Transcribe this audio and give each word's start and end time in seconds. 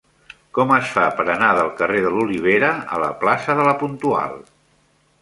Com 0.57 0.71
es 0.77 0.93
fa 0.93 1.03
per 1.19 1.25
anar 1.33 1.51
del 1.59 1.69
carrer 1.83 2.01
de 2.07 2.15
l'Olivera 2.15 2.73
a 2.97 3.05
la 3.07 3.13
plaça 3.23 3.61
de 3.61 3.71
La 3.71 3.79
Puntual? 3.85 4.39